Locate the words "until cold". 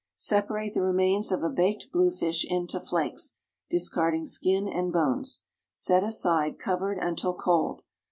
6.97-7.83